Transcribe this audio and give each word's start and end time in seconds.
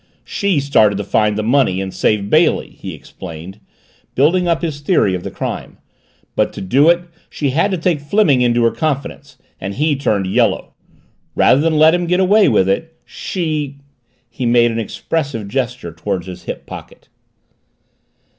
"She 0.25 0.59
started 0.59 0.95
to 0.97 1.03
find 1.03 1.37
the 1.37 1.43
money 1.43 1.79
and 1.79 1.93
save 1.93 2.27
Bailey," 2.27 2.69
he 2.71 2.95
explained, 2.95 3.59
building 4.15 4.47
up 4.47 4.63
his 4.63 4.79
theory 4.81 5.13
of 5.13 5.21
the 5.21 5.29
crime. 5.29 5.77
"But 6.35 6.53
to 6.53 6.61
do 6.61 6.89
it 6.89 7.01
she 7.29 7.51
had 7.51 7.69
to 7.69 7.77
take 7.77 8.01
Fleming 8.01 8.41
into 8.41 8.63
her 8.63 8.71
confidence 8.71 9.37
and 9.59 9.75
he 9.75 9.95
turned 9.95 10.25
yellow. 10.25 10.73
Rather 11.35 11.61
than 11.61 11.77
let 11.77 11.93
him 11.93 12.07
get 12.07 12.19
away 12.19 12.49
with 12.49 12.67
it, 12.67 12.97
she" 13.05 13.77
He 14.31 14.47
made 14.47 14.71
an 14.71 14.79
expressive 14.79 15.47
gesture 15.47 15.93
toward 15.93 16.25
his 16.25 16.45
hip 16.45 16.65
pocket. 16.65 17.07